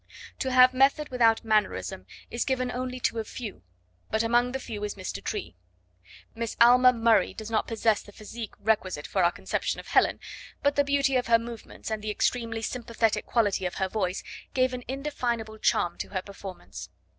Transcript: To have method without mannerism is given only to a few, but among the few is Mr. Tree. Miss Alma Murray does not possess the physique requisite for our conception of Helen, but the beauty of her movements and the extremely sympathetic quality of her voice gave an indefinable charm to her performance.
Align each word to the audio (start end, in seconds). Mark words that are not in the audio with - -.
To 0.39 0.51
have 0.51 0.73
method 0.73 1.09
without 1.09 1.43
mannerism 1.43 2.07
is 2.31 2.43
given 2.43 2.71
only 2.71 2.99
to 3.01 3.19
a 3.19 3.23
few, 3.23 3.61
but 4.09 4.23
among 4.23 4.51
the 4.51 4.57
few 4.59 4.83
is 4.83 4.95
Mr. 4.95 5.23
Tree. 5.23 5.55
Miss 6.33 6.57
Alma 6.59 6.91
Murray 6.91 7.35
does 7.35 7.51
not 7.51 7.67
possess 7.67 8.01
the 8.01 8.11
physique 8.11 8.55
requisite 8.57 9.05
for 9.05 9.23
our 9.23 9.31
conception 9.31 9.79
of 9.79 9.89
Helen, 9.89 10.19
but 10.63 10.75
the 10.75 10.83
beauty 10.83 11.17
of 11.17 11.27
her 11.27 11.37
movements 11.37 11.91
and 11.91 12.01
the 12.01 12.09
extremely 12.09 12.63
sympathetic 12.63 13.27
quality 13.27 13.67
of 13.67 13.75
her 13.75 13.87
voice 13.87 14.23
gave 14.55 14.73
an 14.73 14.83
indefinable 14.87 15.59
charm 15.59 15.99
to 15.99 16.09
her 16.09 16.23
performance. 16.23 16.89